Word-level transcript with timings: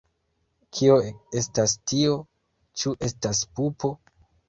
Kio 0.77 0.95
estas 1.43 1.77
tio? 1.93 2.17
Ĉu 2.81 2.97
estas 3.13 3.47
pupo? 3.57 3.97